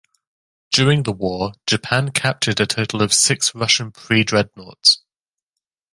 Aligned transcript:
During 0.73 1.03
the 1.03 1.11
war, 1.11 1.51
Japan 1.67 2.09
captured 2.11 2.59
a 2.59 2.65
total 2.65 3.03
of 3.03 3.13
six 3.13 3.53
Russian 3.53 3.91
pre-dreadnoughts. 3.91 5.03